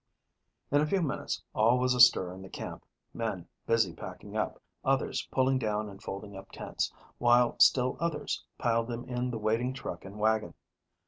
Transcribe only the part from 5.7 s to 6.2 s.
and